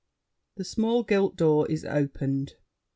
[The 0.55 0.63
small 0.63 1.03
gilt 1.03 1.35
door 1.35 1.69
is 1.69 1.85
opened. 1.85 2.55